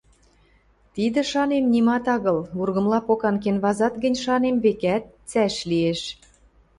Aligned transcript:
Тидӹ, 0.95 1.21
шанем, 1.31 1.65
нимат 1.73 2.05
агыл: 2.15 2.39
вургымла 2.57 2.99
покан 3.07 3.35
кенвазат 3.43 3.93
гӹнь, 4.03 4.21
шанем, 4.23 4.55
векӓт, 4.63 5.03
цӓш 5.29 5.55
лиэш... 5.69 6.01